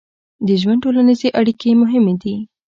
[0.47, 2.35] د ژوند ټولنیزې اړیکې مهمې دي.